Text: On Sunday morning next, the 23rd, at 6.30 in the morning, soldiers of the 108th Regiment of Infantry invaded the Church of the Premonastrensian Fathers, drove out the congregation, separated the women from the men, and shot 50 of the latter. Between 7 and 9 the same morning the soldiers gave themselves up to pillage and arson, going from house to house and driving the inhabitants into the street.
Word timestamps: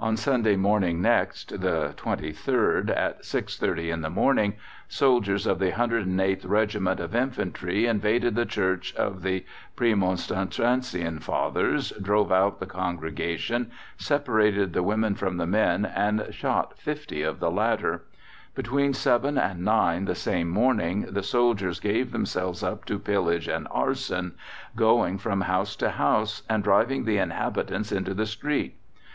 On 0.00 0.16
Sunday 0.16 0.56
morning 0.56 1.02
next, 1.02 1.50
the 1.60 1.92
23rd, 1.98 2.88
at 2.96 3.20
6.30 3.20 3.92
in 3.92 4.00
the 4.00 4.08
morning, 4.08 4.54
soldiers 4.88 5.46
of 5.46 5.58
the 5.58 5.72
108th 5.72 6.48
Regiment 6.48 6.98
of 6.98 7.14
Infantry 7.14 7.84
invaded 7.84 8.34
the 8.34 8.46
Church 8.46 8.94
of 8.94 9.20
the 9.20 9.44
Premonastrensian 9.76 11.20
Fathers, 11.20 11.90
drove 12.00 12.32
out 12.32 12.58
the 12.58 12.64
congregation, 12.64 13.70
separated 13.98 14.72
the 14.72 14.82
women 14.82 15.14
from 15.14 15.36
the 15.36 15.46
men, 15.46 15.84
and 15.84 16.26
shot 16.30 16.78
50 16.78 17.20
of 17.20 17.38
the 17.38 17.50
latter. 17.50 18.04
Between 18.54 18.94
7 18.94 19.36
and 19.36 19.62
9 19.62 20.06
the 20.06 20.14
same 20.14 20.48
morning 20.48 21.02
the 21.10 21.22
soldiers 21.22 21.80
gave 21.80 22.12
themselves 22.12 22.62
up 22.62 22.86
to 22.86 22.98
pillage 22.98 23.46
and 23.46 23.68
arson, 23.70 24.36
going 24.74 25.18
from 25.18 25.42
house 25.42 25.76
to 25.76 25.90
house 25.90 26.44
and 26.48 26.64
driving 26.64 27.04
the 27.04 27.18
inhabitants 27.18 27.92
into 27.92 28.14
the 28.14 28.24
street. 28.24 28.78